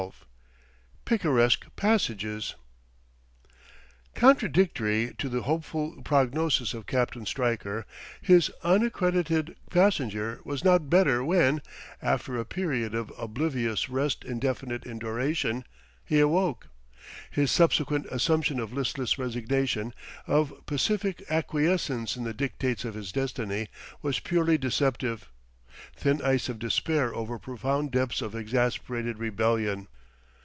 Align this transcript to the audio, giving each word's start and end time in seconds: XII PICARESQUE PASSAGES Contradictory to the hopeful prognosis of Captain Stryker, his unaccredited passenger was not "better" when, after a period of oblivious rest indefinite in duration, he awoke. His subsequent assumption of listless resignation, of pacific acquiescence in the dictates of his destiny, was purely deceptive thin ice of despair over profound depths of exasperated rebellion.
XII 0.09 1.17
PICARESQUE 1.17 1.71
PASSAGES 1.75 2.55
Contradictory 4.15 5.13
to 5.19 5.27
the 5.29 5.41
hopeful 5.43 6.01
prognosis 6.03 6.73
of 6.73 6.87
Captain 6.87 7.23
Stryker, 7.25 7.85
his 8.21 8.49
unaccredited 8.63 9.57
passenger 9.69 10.39
was 10.45 10.63
not 10.63 10.89
"better" 10.89 11.21
when, 11.23 11.61
after 12.01 12.35
a 12.37 12.45
period 12.45 12.95
of 12.95 13.11
oblivious 13.19 13.89
rest 13.89 14.23
indefinite 14.23 14.85
in 14.85 14.97
duration, 14.97 15.65
he 16.05 16.19
awoke. 16.21 16.69
His 17.29 17.51
subsequent 17.51 18.05
assumption 18.07 18.57
of 18.59 18.71
listless 18.73 19.19
resignation, 19.19 19.93
of 20.25 20.65
pacific 20.65 21.23
acquiescence 21.29 22.15
in 22.15 22.23
the 22.23 22.33
dictates 22.33 22.85
of 22.85 22.95
his 22.95 23.11
destiny, 23.11 23.67
was 24.01 24.19
purely 24.21 24.57
deceptive 24.57 25.29
thin 25.95 26.21
ice 26.21 26.47
of 26.49 26.57
despair 26.59 27.13
over 27.13 27.37
profound 27.39 27.91
depths 27.91 28.21
of 28.21 28.33
exasperated 28.35 29.17
rebellion. 29.19 29.87